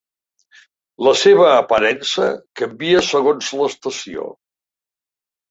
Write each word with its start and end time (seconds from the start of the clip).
La 1.07 1.11
seva 1.23 1.45
aparença 1.49 2.31
canvia 2.63 3.05
segons 3.11 3.53
l'estació. 3.61 4.27